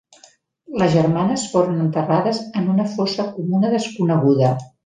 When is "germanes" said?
0.95-1.43